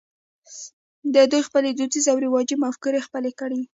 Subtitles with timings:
[1.31, 3.61] دوی خپلې دودیزې او رواجي مفکورې خپرې کړې.